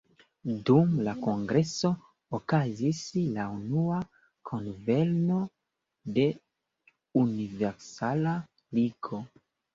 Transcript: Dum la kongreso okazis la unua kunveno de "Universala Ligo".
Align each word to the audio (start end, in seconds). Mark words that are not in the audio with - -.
Dum 0.67 0.93
la 1.07 1.11
kongreso 1.25 1.91
okazis 2.37 3.01
la 3.35 3.45
unua 3.57 3.99
kunveno 4.51 5.39
de 6.17 6.27
"Universala 7.25 8.35
Ligo". 8.81 9.23